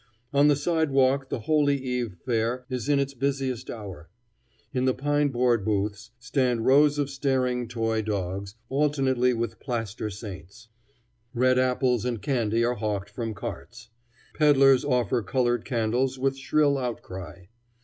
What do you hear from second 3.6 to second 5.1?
hour. In the